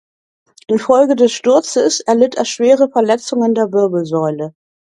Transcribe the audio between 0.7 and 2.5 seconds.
Folge des Sturzes erlitt er